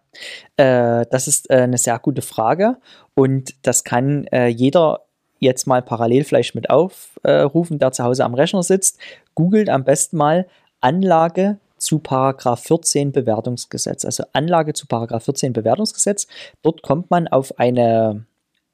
äh, 0.56 1.06
das 1.11 1.28
ist 1.28 1.50
äh, 1.50 1.58
eine 1.58 1.78
sehr 1.78 1.99
gute 1.99 2.23
Frage 2.23 2.78
und 3.14 3.54
das 3.62 3.85
kann 3.85 4.26
äh, 4.28 4.49
jeder 4.49 5.04
jetzt 5.38 5.66
mal 5.66 5.82
parallel 5.82 6.25
vielleicht 6.25 6.56
mit 6.56 6.68
aufrufen, 6.68 7.78
der 7.78 7.92
zu 7.92 8.02
Hause 8.02 8.25
am 8.25 8.35
Rechner 8.35 8.64
sitzt. 8.64 8.99
Googelt 9.35 9.68
am 9.68 9.85
besten 9.85 10.16
mal 10.16 10.49
Anlage 10.80 11.58
zu 11.76 12.00
Paragraph 12.00 12.64
14 12.64 13.12
Bewertungsgesetz. 13.12 14.04
Also 14.04 14.25
Anlage 14.32 14.73
zu 14.73 14.87
Paragraph 14.87 15.25
14 15.25 15.52
Bewertungsgesetz. 15.52 16.26
Dort 16.62 16.82
kommt 16.82 17.11
man 17.11 17.28
auf 17.28 17.58
eine 17.58 18.26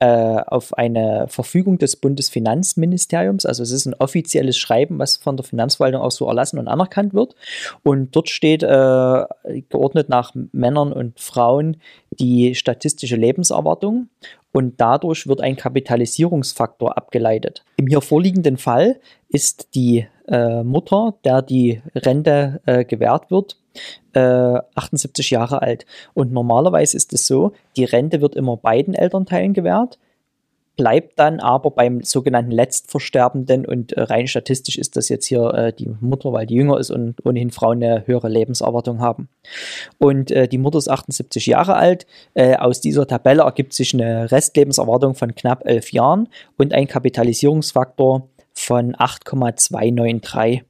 äh, 0.05 0.43
auf 0.49 0.77
eine 0.77 1.27
Verfügung 1.29 1.79
des 1.79 1.97
Bundesfinanzministeriums. 1.97 3.47
Also 3.47 3.63
es 3.63 3.71
ist 3.71 3.87
ein 3.87 3.95
offizielles 3.95 4.59
Schreiben, 4.59 4.99
was 4.99 5.17
von 5.17 5.39
der 5.39 5.45
Finanzverwaltung 5.45 6.03
auch 6.03 6.11
so 6.11 6.29
erlassen 6.29 6.59
und 6.59 6.69
anerkannt 6.69 7.15
wird. 7.15 7.35
Und 7.83 8.15
dort 8.15 8.29
steht 8.29 8.63
äh, 8.63 9.25
geordnet 9.71 10.11
nach 10.11 10.35
Männern 10.53 10.93
und 10.93 11.19
Frauen 11.19 11.79
die 12.11 12.55
statistische 12.55 13.17
Lebenserwartung 13.17 14.11
und 14.53 14.79
dadurch 14.79 15.27
wird 15.27 15.41
ein 15.41 15.57
Kapitalisierungsfaktor 15.57 16.99
abgeleitet. 16.99 17.65
Im 17.77 17.87
hier 17.87 18.03
vorliegenden 18.03 18.59
Fall 18.59 19.01
ist 19.31 19.75
die 19.75 20.07
äh, 20.29 20.63
Mutter, 20.63 21.15
der 21.25 21.41
die 21.41 21.81
Rente 21.95 22.61
äh, 22.67 22.85
gewährt 22.85 23.31
wird, 23.31 23.57
äh, 24.13 24.59
78 24.75 25.31
Jahre 25.31 25.63
alt. 25.63 25.87
Und 26.15 26.33
normalerweise 26.33 26.97
ist 26.97 27.13
es 27.13 27.27
so, 27.27 27.53
die 27.77 27.85
Rente 27.85 28.21
wird 28.21 28.37
immer 28.37 28.57
beiden 28.57 28.95
Elternteilen 28.95 29.53
gewährt. 29.53 29.99
bleibt 30.77 31.19
dann 31.19 31.39
aber 31.39 31.71
beim 31.71 32.03
sogenannten 32.03 32.51
Letztversterbenden 32.51 33.65
und 33.65 33.93
äh, 33.93 34.03
rein 34.03 34.27
statistisch 34.27 34.77
ist 34.77 34.97
das 34.97 35.09
jetzt 35.09 35.27
hier 35.27 35.55
äh, 35.55 35.73
die 35.73 35.89
Mutter, 36.01 36.33
weil 36.33 36.47
die 36.47 36.55
jünger 36.55 36.79
ist 36.79 36.91
und 36.91 37.25
ohnehin 37.25 37.53
Frauen 37.53 37.83
eine 37.83 38.07
höhere 38.07 38.29
Lebenserwartung 38.29 39.01
haben. 39.01 39.29
Und 39.99 40.31
äh, 40.31 40.49
die 40.49 40.59
Mutter 40.59 40.79
ist 40.79 40.89
78 40.89 41.47
Jahre 41.47 41.77
alt. 41.77 42.07
Äh, 42.35 42.57
aus 42.57 42.81
dieser 42.81 43.07
Tabelle 43.07 43.43
ergibt 43.43 43.73
sich 43.73 43.95
eine 43.95 44.31
Restlebenserwartung 44.33 45.15
von 45.15 45.35
knapp 45.35 45.65
elf 45.65 45.93
Jahren 45.93 46.29
und 46.59 46.75
ein 46.75 46.89
Kapitalisierungsfaktor 46.89 48.29
von 48.53 48.95
8,293. 48.99 50.65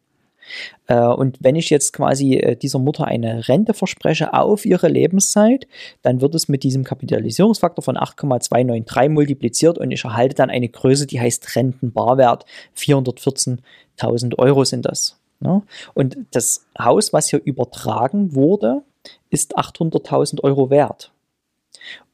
Äh, 0.86 0.98
und 0.98 1.38
wenn 1.40 1.56
ich 1.56 1.70
jetzt 1.70 1.92
quasi 1.92 2.34
äh, 2.34 2.56
dieser 2.56 2.78
Mutter 2.78 3.06
eine 3.06 3.48
Rente 3.48 3.74
verspreche 3.74 4.34
auf 4.34 4.64
ihre 4.64 4.88
Lebenszeit, 4.88 5.66
dann 6.02 6.20
wird 6.20 6.34
es 6.34 6.48
mit 6.48 6.62
diesem 6.62 6.84
Kapitalisierungsfaktor 6.84 7.82
von 7.82 7.96
8,293 7.96 9.10
multipliziert 9.10 9.78
und 9.78 9.90
ich 9.90 10.04
erhalte 10.04 10.34
dann 10.34 10.50
eine 10.50 10.68
Größe, 10.68 11.06
die 11.06 11.20
heißt 11.20 11.56
Rentenbarwert. 11.56 12.44
414.000 12.76 14.38
Euro 14.38 14.64
sind 14.64 14.86
das. 14.86 15.18
Ne? 15.40 15.62
Und 15.94 16.16
das 16.32 16.66
Haus, 16.78 17.12
was 17.12 17.28
hier 17.30 17.40
übertragen 17.44 18.34
wurde, 18.34 18.82
ist 19.30 19.58
800.000 19.58 20.42
Euro 20.42 20.70
wert. 20.70 21.12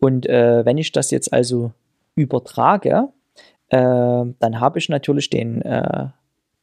Und 0.01 0.27
äh, 0.27 0.65
wenn 0.65 0.79
ich 0.79 0.93
das 0.93 1.11
jetzt 1.11 1.33
also 1.33 1.73
übertrage, 2.15 3.09
äh, 3.69 3.79
dann 3.79 4.61
habe 4.61 4.79
ich 4.79 4.89
natürlich 4.89 5.31
den 5.31 5.63
äh, 5.63 6.09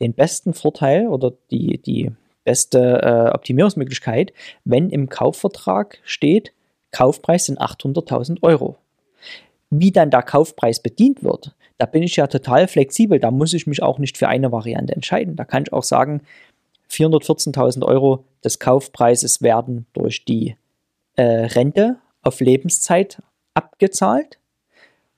den 0.02 0.14
besten 0.14 0.54
Vorteil 0.54 1.08
oder 1.08 1.34
die, 1.52 1.80
die 1.80 2.12
beste 2.44 3.02
äh, 3.02 3.36
Optimierungsmöglichkeit, 3.36 4.34
wenn 4.64 4.90
im 4.90 5.10
Kaufvertrag 5.10 6.00
steht, 6.04 6.54
Kaufpreis 6.92 7.46
sind 7.46 7.60
800.000 7.60 8.42
Euro. 8.42 8.78
Wie 9.70 9.92
dann 9.92 10.12
der 10.12 10.24
Kaufpreis 10.24 10.82
bedient 10.82 11.24
wird, 11.24 11.54
da 11.78 11.86
bin 11.86 12.04
ich 12.04 12.16
ja 12.16 12.28
total 12.28 12.68
flexibel. 12.68 13.20
Da 13.20 13.32
muss 13.32 13.54
ich 13.54 13.68
mich 13.68 13.84
auch 13.84 14.00
nicht 14.00 14.18
für 14.18 14.28
eine 14.28 14.52
Variante 14.52 14.96
entscheiden. 14.96 15.36
Da 15.36 15.46
kann 15.46 15.64
ich 15.64 15.74
auch 15.74 15.84
sagen, 15.84 16.22
414.000 16.90 17.86
Euro 17.86 18.24
des 18.44 18.60
Kaufpreises 18.60 19.42
werden 19.42 19.86
durch 19.94 20.26
die 20.26 20.56
äh, 21.16 21.24
Rente 21.24 21.98
auf 22.22 22.40
Lebenszeit 22.40 23.22
abgezahlt. 23.54 24.40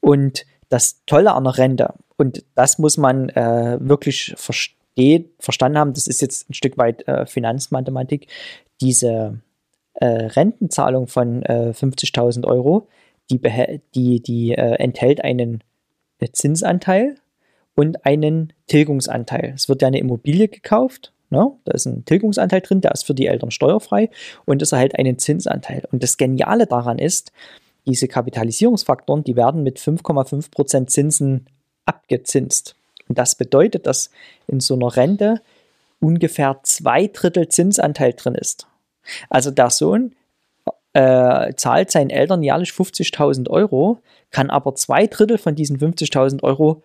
und 0.00 0.46
das 0.68 1.04
Tolle 1.04 1.34
an 1.34 1.44
der 1.44 1.58
Rente, 1.58 1.94
und 2.16 2.44
das 2.54 2.78
muss 2.78 2.96
man 2.96 3.28
äh, 3.30 3.78
wirklich 3.80 4.34
verstehen, 4.36 5.30
verstanden 5.38 5.78
haben, 5.78 5.92
das 5.92 6.06
ist 6.06 6.22
jetzt 6.22 6.48
ein 6.48 6.54
Stück 6.54 6.78
weit 6.78 7.06
äh, 7.06 7.26
Finanzmathematik, 7.26 8.28
diese 8.80 9.40
äh, 10.02 10.26
Rentenzahlung 10.26 11.06
von 11.06 11.44
äh, 11.44 11.72
50.000 11.72 12.44
Euro, 12.44 12.88
die, 13.30 13.40
die, 13.94 14.20
die 14.20 14.50
äh, 14.50 14.74
enthält 14.74 15.22
einen 15.22 15.62
äh, 16.18 16.26
Zinsanteil 16.32 17.14
und 17.76 18.04
einen 18.04 18.52
Tilgungsanteil. 18.66 19.52
Es 19.54 19.68
wird 19.68 19.80
ja 19.80 19.86
eine 19.86 20.00
Immobilie 20.00 20.48
gekauft, 20.48 21.12
ne? 21.30 21.52
da 21.64 21.72
ist 21.72 21.86
ein 21.86 22.04
Tilgungsanteil 22.04 22.62
drin, 22.62 22.80
der 22.80 22.90
ist 22.90 23.06
für 23.06 23.14
die 23.14 23.28
Eltern 23.28 23.52
steuerfrei 23.52 24.10
und 24.44 24.60
es 24.60 24.72
erhält 24.72 24.98
einen 24.98 25.20
Zinsanteil. 25.20 25.84
Und 25.92 26.02
das 26.02 26.16
Geniale 26.16 26.66
daran 26.66 26.98
ist, 26.98 27.30
diese 27.86 28.08
Kapitalisierungsfaktoren, 28.08 29.22
die 29.22 29.36
werden 29.36 29.62
mit 29.62 29.78
5,5% 29.78 30.88
Zinsen 30.88 31.46
abgezinst. 31.86 32.74
Und 33.08 33.18
das 33.18 33.36
bedeutet, 33.36 33.86
dass 33.86 34.10
in 34.48 34.58
so 34.58 34.74
einer 34.74 34.96
Rente 34.96 35.42
ungefähr 36.00 36.58
zwei 36.64 37.06
Drittel 37.06 37.48
Zinsanteil 37.48 38.14
drin 38.14 38.34
ist. 38.34 38.66
Also 39.28 39.50
der 39.50 39.70
Sohn 39.70 40.14
äh, 40.92 41.54
zahlt 41.54 41.90
seinen 41.90 42.10
Eltern 42.10 42.42
jährlich 42.42 42.70
50.000 42.70 43.48
Euro, 43.48 43.98
kann 44.30 44.50
aber 44.50 44.74
zwei 44.74 45.06
Drittel 45.06 45.38
von 45.38 45.54
diesen 45.54 45.78
50.000 45.78 46.42
Euro 46.42 46.82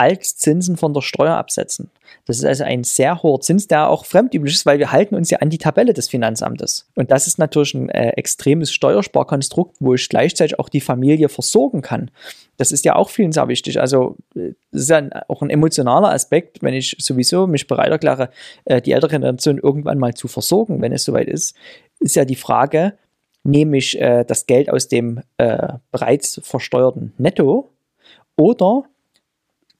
als 0.00 0.34
Zinsen 0.34 0.78
von 0.78 0.94
der 0.94 1.02
Steuer 1.02 1.34
absetzen. 1.34 1.90
Das 2.24 2.38
ist 2.38 2.46
also 2.46 2.64
ein 2.64 2.84
sehr 2.84 3.22
hoher 3.22 3.42
Zins, 3.42 3.68
der 3.68 3.90
auch 3.90 4.06
fremdüblich 4.06 4.54
ist, 4.54 4.64
weil 4.64 4.78
wir 4.78 4.92
halten 4.92 5.14
uns 5.14 5.28
ja 5.28 5.40
an 5.40 5.50
die 5.50 5.58
Tabelle 5.58 5.92
des 5.92 6.08
Finanzamtes. 6.08 6.88
Und 6.94 7.10
das 7.10 7.26
ist 7.26 7.38
natürlich 7.38 7.74
ein 7.74 7.90
äh, 7.90 8.12
extremes 8.16 8.72
Steuersparkonstrukt, 8.72 9.76
wo 9.78 9.92
ich 9.92 10.08
gleichzeitig 10.08 10.58
auch 10.58 10.70
die 10.70 10.80
Familie 10.80 11.28
versorgen 11.28 11.82
kann. 11.82 12.10
Das 12.56 12.72
ist 12.72 12.86
ja 12.86 12.96
auch 12.96 13.10
vielen 13.10 13.32
sehr 13.32 13.46
wichtig. 13.48 13.78
Also 13.78 14.16
äh, 14.34 14.54
das 14.72 14.82
ist 14.82 14.88
ja 14.88 15.02
auch 15.28 15.42
ein 15.42 15.50
emotionaler 15.50 16.12
Aspekt, 16.12 16.62
wenn 16.62 16.72
ich 16.72 16.96
sowieso 16.98 17.46
mich 17.46 17.66
bereit 17.66 17.90
erkläre, 17.90 18.30
äh, 18.64 18.80
die 18.80 18.92
ältere 18.92 19.10
Generation 19.10 19.58
irgendwann 19.58 19.98
mal 19.98 20.14
zu 20.14 20.28
versorgen, 20.28 20.80
wenn 20.80 20.92
es 20.92 21.04
soweit 21.04 21.28
ist, 21.28 21.54
ist 21.98 22.16
ja 22.16 22.24
die 22.24 22.36
Frage, 22.36 22.94
nehme 23.44 23.76
ich 23.76 24.00
äh, 24.00 24.24
das 24.24 24.46
Geld 24.46 24.70
aus 24.70 24.88
dem 24.88 25.20
äh, 25.36 25.74
bereits 25.92 26.40
versteuerten 26.42 27.12
Netto 27.18 27.68
oder 28.38 28.84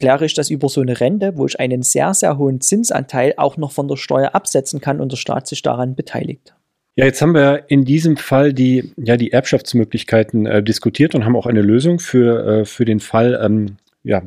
kläre 0.00 0.24
ich 0.24 0.34
das 0.34 0.50
über 0.50 0.68
so 0.68 0.80
eine 0.80 0.98
Rente, 0.98 1.36
wo 1.36 1.46
ich 1.46 1.60
einen 1.60 1.82
sehr, 1.82 2.14
sehr 2.14 2.38
hohen 2.38 2.60
Zinsanteil 2.60 3.34
auch 3.36 3.56
noch 3.56 3.72
von 3.72 3.86
der 3.86 3.96
Steuer 3.96 4.34
absetzen 4.34 4.80
kann 4.80 5.00
und 5.00 5.12
der 5.12 5.16
Staat 5.16 5.46
sich 5.46 5.62
daran 5.62 5.94
beteiligt. 5.94 6.54
Ja, 6.96 7.04
jetzt 7.04 7.22
haben 7.22 7.34
wir 7.34 7.64
in 7.68 7.84
diesem 7.84 8.16
Fall 8.16 8.52
die, 8.52 8.92
ja, 8.96 9.16
die 9.16 9.32
Erbschaftsmöglichkeiten 9.32 10.46
äh, 10.46 10.62
diskutiert 10.62 11.14
und 11.14 11.24
haben 11.24 11.36
auch 11.36 11.46
eine 11.46 11.62
Lösung 11.62 12.00
für, 12.00 12.46
äh, 12.46 12.64
für 12.64 12.84
den 12.84 13.00
Fall 13.00 13.40
ähm, 13.42 13.76
ja, 14.02 14.22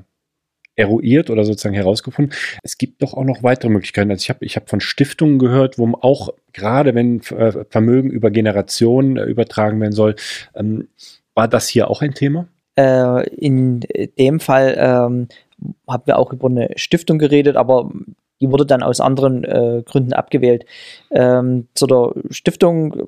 eruiert 0.76 1.30
oder 1.30 1.44
sozusagen 1.44 1.76
herausgefunden. 1.76 2.34
Es 2.64 2.78
gibt 2.78 3.02
doch 3.02 3.14
auch 3.14 3.26
noch 3.26 3.44
weitere 3.44 3.70
Möglichkeiten. 3.70 4.12
Also 4.12 4.24
ich 4.24 4.30
habe 4.30 4.46
ich 4.46 4.56
hab 4.56 4.70
von 4.70 4.80
Stiftungen 4.80 5.40
gehört, 5.40 5.78
wo 5.78 5.92
auch 6.02 6.30
gerade 6.52 6.96
wenn 6.96 7.20
äh, 7.22 7.66
Vermögen 7.70 8.10
über 8.10 8.32
Generationen 8.32 9.18
äh, 9.18 9.26
übertragen 9.26 9.80
werden 9.82 9.94
soll, 9.94 10.16
ähm, 10.56 10.88
war 11.36 11.48
das 11.48 11.68
hier 11.68 11.90
auch 11.90 12.02
ein 12.02 12.14
Thema? 12.14 12.48
Äh, 12.76 13.30
in 13.36 13.82
dem 14.18 14.40
Fall 14.40 14.76
ähm, 14.78 15.28
haben 15.88 16.04
wir 16.06 16.18
auch 16.18 16.34
über 16.34 16.48
eine 16.48 16.70
Stiftung 16.76 17.18
geredet, 17.20 17.56
aber 17.56 17.92
die 18.42 18.52
wurde 18.52 18.66
dann 18.66 18.84
aus 18.84 19.00
anderen 19.00 19.44
äh, 19.44 19.84
Gründen 19.86 20.14
abgewählt. 20.14 20.66
Ähm, 21.12 21.68
zu 21.76 21.88
der 21.88 22.14
Stiftung 22.30 23.08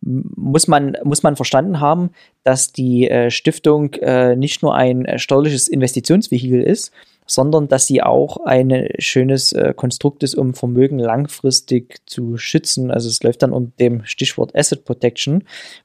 muss 0.00 0.66
man, 0.66 0.96
muss 1.04 1.22
man 1.22 1.36
verstanden 1.36 1.80
haben, 1.80 2.10
dass 2.42 2.72
die 2.72 3.08
äh, 3.08 3.30
Stiftung 3.30 3.94
äh, 3.94 4.34
nicht 4.34 4.62
nur 4.62 4.74
ein 4.74 5.04
äh, 5.04 5.18
steuerliches 5.18 5.68
Investitionsvehikel 5.68 6.62
ist, 6.62 6.92
sondern 7.26 7.68
dass 7.68 7.86
sie 7.86 8.02
auch 8.02 8.38
ein 8.44 8.88
schönes 8.98 9.52
äh, 9.52 9.74
Konstrukt 9.76 10.22
ist, 10.22 10.34
um 10.34 10.54
Vermögen 10.54 10.98
langfristig 10.98 12.00
zu 12.06 12.36
schützen. 12.36 12.90
Also 12.90 13.08
es 13.08 13.22
läuft 13.22 13.42
dann 13.42 13.52
unter 13.52 13.72
dem 13.78 14.04
Stichwort 14.04 14.56
Asset 14.56 14.84
Protection, 14.84 15.44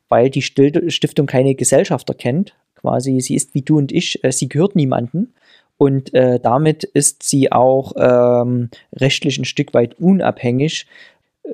weil 0.09 0.29
die 0.29 0.41
Stiftung 0.41 1.27
keine 1.27 1.53
Gesellschaft 1.53 2.09
erkennt. 2.09 2.55
Quasi, 2.75 3.19
sie 3.21 3.36
ist 3.36 3.53
wie 3.53 3.62
du 3.62 3.77
und 3.77 3.91
ich, 3.91 4.24
äh, 4.24 4.31
sie 4.31 4.50
gehört 4.50 4.75
niemanden 4.75 5.33
und 5.77 6.13
äh, 6.13 6.39
damit 6.39 6.84
ist 6.84 7.24
sie 7.24 7.51
auch 7.51 7.93
ähm, 7.98 8.69
rechtlich 8.93 9.38
ein 9.38 9.46
Stück 9.46 9.74
weit 9.74 10.00
unabhängig. 10.00 10.88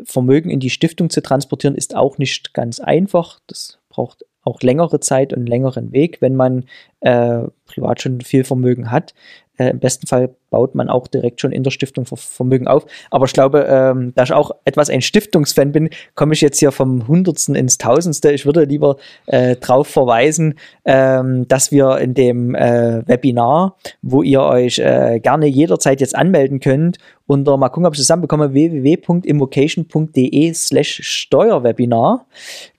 Vermögen 0.05 0.49
in 0.49 0.59
die 0.59 0.69
Stiftung 0.69 1.09
zu 1.09 1.21
transportieren 1.21 1.75
ist 1.75 1.95
auch 1.95 2.17
nicht 2.17 2.53
ganz 2.53 2.79
einfach. 2.79 3.39
Das 3.47 3.79
braucht 3.89 4.25
auch 4.43 4.61
längere 4.61 4.99
Zeit 4.99 5.33
und 5.33 5.47
längeren 5.47 5.91
Weg, 5.91 6.21
wenn 6.21 6.35
man 6.35 6.65
äh, 7.01 7.43
privat 7.65 8.01
schon 8.01 8.21
viel 8.21 8.43
Vermögen 8.43 8.91
hat. 8.91 9.13
Äh, 9.57 9.69
Im 9.69 9.79
besten 9.79 10.07
Fall 10.07 10.35
baut 10.53 10.75
man 10.75 10.87
auch 10.87 11.07
direkt 11.07 11.41
schon 11.41 11.51
in 11.51 11.63
der 11.63 11.71
Stiftung 11.71 12.05
Vermögen 12.05 12.67
auf. 12.67 12.85
Aber 13.09 13.25
ich 13.25 13.33
glaube, 13.33 13.65
ähm, 13.67 14.13
da 14.13 14.21
ich 14.21 14.33
auch 14.33 14.51
etwas 14.65 14.91
ein 14.91 15.01
Stiftungsfan 15.01 15.71
bin, 15.71 15.89
komme 16.13 16.35
ich 16.35 16.41
jetzt 16.41 16.59
hier 16.59 16.71
vom 16.71 17.07
Hundertsten 17.07 17.55
ins 17.55 17.79
Tausendste. 17.79 18.31
Ich 18.31 18.45
würde 18.45 18.65
lieber 18.65 18.97
äh, 19.25 19.55
darauf 19.55 19.87
verweisen, 19.87 20.53
ähm, 20.85 21.47
dass 21.47 21.71
wir 21.71 21.97
in 21.97 22.13
dem 22.13 22.53
äh, 22.53 23.01
Webinar, 23.07 23.77
wo 24.03 24.21
ihr 24.21 24.43
euch 24.43 24.77
äh, 24.77 25.19
gerne 25.19 25.47
jederzeit 25.47 26.01
jetzt 26.01 26.15
anmelden 26.15 26.59
könnt, 26.59 26.99
unter, 27.25 27.57
mal 27.57 27.69
gucken, 27.69 27.87
ob 27.87 27.93
ich 27.93 27.99
zusammenbekomme, 27.99 28.53
www.immocation.de 28.53 30.53
slash 30.53 31.01
Steuerwebinar. 31.03 32.27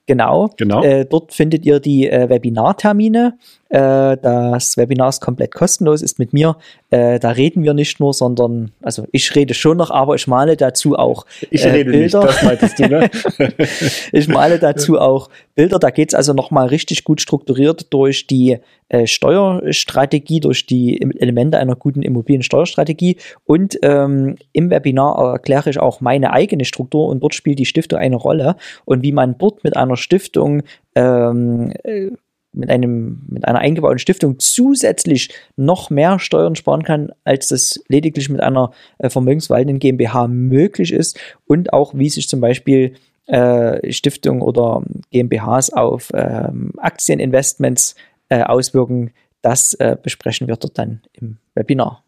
Genau. 0.07 0.51
genau. 0.55 0.83
Äh, 0.83 1.05
dort 1.05 1.33
findet 1.33 1.65
ihr 1.65 1.79
die 1.79 2.07
äh, 2.07 2.29
Webinartermine. 2.29 3.39
Äh, 3.69 4.17
das 4.17 4.77
Webinar 4.77 5.09
ist 5.09 5.19
komplett 5.19 5.55
kostenlos, 5.55 6.03
ist 6.03 6.19
mit 6.19 6.31
mir. 6.31 6.57
Äh, 6.91 7.19
da 7.19 7.31
reden 7.31 7.63
wir 7.63 7.64
wir 7.65 7.73
nicht 7.73 7.99
nur, 7.99 8.13
sondern, 8.13 8.71
also 8.81 9.05
ich 9.11 9.35
rede 9.35 9.53
schon 9.53 9.77
noch, 9.77 9.91
aber 9.91 10.15
ich 10.15 10.27
male 10.27 10.55
dazu 10.55 10.95
auch 10.95 11.25
Ich 11.49 11.65
äh, 11.65 11.69
rede 11.69 11.91
Bilder. 11.91 12.19
nicht, 12.21 12.29
das 12.29 12.43
meintest 12.43 12.79
du, 12.79 12.87
ne? 12.87 13.09
ich 14.11 14.27
male 14.27 14.59
dazu 14.59 14.99
auch 14.99 15.29
Bilder, 15.55 15.79
da 15.79 15.89
geht 15.89 16.09
es 16.09 16.15
also 16.15 16.33
nochmal 16.33 16.67
richtig 16.67 17.03
gut 17.03 17.21
strukturiert 17.21 17.93
durch 17.93 18.27
die 18.27 18.59
äh, 18.89 19.07
Steuerstrategie, 19.07 20.39
durch 20.39 20.65
die 20.65 21.01
Elemente 21.19 21.57
einer 21.57 21.75
guten 21.75 22.01
Immobiliensteuerstrategie 22.01 23.17
und 23.43 23.77
ähm, 23.81 24.35
im 24.53 24.69
Webinar 24.69 25.33
erkläre 25.33 25.69
ich 25.69 25.79
auch 25.79 26.01
meine 26.01 26.31
eigene 26.31 26.65
Struktur 26.65 27.07
und 27.07 27.21
dort 27.21 27.33
spielt 27.33 27.59
die 27.59 27.65
Stiftung 27.65 27.99
eine 27.99 28.15
Rolle 28.15 28.55
und 28.85 29.03
wie 29.03 29.11
man 29.11 29.37
dort 29.37 29.63
mit 29.63 29.75
einer 29.75 29.97
Stiftung 29.97 30.63
ähm, 30.95 31.73
äh, 31.83 32.11
mit, 32.55 32.69
einem, 32.69 33.21
mit 33.27 33.47
einer 33.47 33.59
eingebauten 33.59 33.99
Stiftung 33.99 34.39
zusätzlich 34.39 35.29
noch 35.55 35.89
mehr 35.89 36.19
Steuern 36.19 36.55
sparen 36.55 36.83
kann, 36.83 37.11
als 37.23 37.49
das 37.49 37.83
lediglich 37.87 38.29
mit 38.29 38.41
einer 38.41 38.71
äh, 38.97 39.09
GmbH 39.09 40.27
möglich 40.27 40.93
ist 40.93 41.19
und 41.45 41.73
auch 41.73 41.93
wie 41.93 42.09
sich 42.09 42.27
zum 42.27 42.41
Beispiel 42.41 42.95
äh, 43.27 43.91
Stiftungen 43.91 44.41
oder 44.41 44.83
GmbHs 45.11 45.71
auf 45.71 46.11
ähm, 46.13 46.71
Aktieninvestments 46.77 47.95
äh, 48.29 48.43
auswirken. 48.43 49.11
Das 49.41 49.73
äh, 49.75 49.97
besprechen 50.01 50.47
wir 50.47 50.55
dort 50.55 50.77
dann 50.77 51.01
im 51.13 51.37
Webinar. 51.53 52.03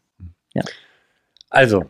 Ja. 0.54 0.64
Also, 1.50 1.86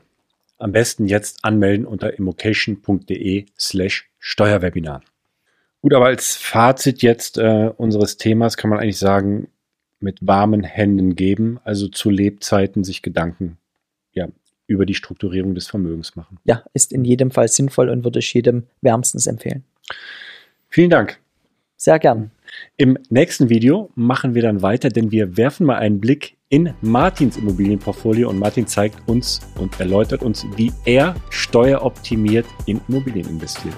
am 0.57 0.71
besten 0.71 1.07
jetzt 1.07 1.43
anmelden 1.43 1.85
unter 1.85 2.17
immocation.de 2.17 3.45
slash 3.57 4.09
Steuerwebinar. 4.19 5.01
Gut, 5.81 5.93
aber 5.93 6.07
als 6.07 6.35
Fazit 6.35 7.01
jetzt 7.01 7.37
äh, 7.37 7.71
unseres 7.77 8.17
Themas 8.17 8.57
kann 8.57 8.69
man 8.69 8.79
eigentlich 8.79 8.97
sagen, 8.97 9.47
mit 9.99 10.25
warmen 10.25 10.63
Händen 10.63 11.15
geben, 11.15 11.59
also 11.63 11.87
zu 11.87 12.09
Lebzeiten 12.09 12.83
sich 12.83 13.01
Gedanken 13.01 13.57
ja, 14.13 14.27
über 14.67 14.85
die 14.85 14.93
Strukturierung 14.93 15.55
des 15.55 15.67
Vermögens 15.67 16.15
machen. 16.15 16.37
Ja, 16.45 16.63
ist 16.73 16.91
in 16.91 17.05
jedem 17.05 17.31
Fall 17.31 17.47
sinnvoll 17.47 17.89
und 17.89 18.03
würde 18.03 18.19
ich 18.19 18.33
jedem 18.33 18.67
wärmstens 18.81 19.27
empfehlen. 19.27 19.63
Vielen 20.69 20.89
Dank. 20.89 21.19
Sehr 21.77 21.99
gern. 21.99 22.31
Im 22.75 22.97
nächsten 23.09 23.49
Video 23.49 23.91
machen 23.95 24.33
wir 24.33 24.41
dann 24.41 24.61
weiter, 24.61 24.89
denn 24.89 25.11
wir 25.11 25.37
werfen 25.37 25.65
mal 25.65 25.77
einen 25.77 25.99
Blick 25.99 26.35
in 26.49 26.73
Martins 26.81 27.37
Immobilienportfolio 27.37 28.29
und 28.29 28.39
Martin 28.39 28.65
zeigt 28.65 29.07
uns 29.07 29.41
und 29.59 29.79
erläutert 29.79 30.23
uns, 30.23 30.45
wie 30.55 30.71
er 30.85 31.15
steueroptimiert 31.29 32.45
in 32.65 32.81
Immobilien 32.87 33.27
investiert. 33.27 33.75